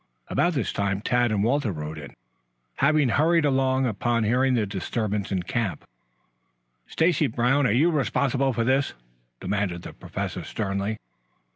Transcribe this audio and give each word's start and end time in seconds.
About 0.29 0.53
this 0.53 0.73
time 0.73 0.99
Tad 0.99 1.31
and 1.31 1.43
Walter 1.43 1.71
rode 1.71 1.99
in, 1.99 2.15
having 2.77 3.09
hurried 3.09 3.45
along 3.45 3.85
upon 3.85 4.23
hearing 4.23 4.55
the 4.55 4.65
disturbance 4.65 5.31
in 5.31 5.43
camp. 5.43 5.85
"Stacy 6.87 7.27
Brown, 7.27 7.67
are 7.67 7.71
you 7.71 7.91
responsible 7.91 8.51
for 8.51 8.63
this?" 8.63 8.95
demanded 9.41 9.83
the 9.83 9.93
Professor 9.93 10.43
sternly. 10.43 10.97